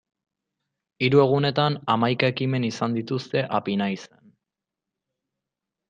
[1.07, 4.29] Hiru egunetan hamaika ekimen izan dituzte Apinaizen.